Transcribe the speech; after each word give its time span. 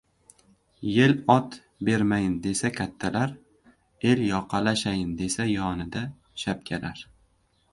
Yel 0.95 1.13
ot 1.35 1.51
bermayin 1.89 2.39
desa— 2.47 2.71
kattalar! 2.79 3.35
El 4.13 4.25
yoqalashayin 4.29 5.13
desa— 5.21 5.49
yonida 5.57 6.03
shapkalar! 6.47 7.05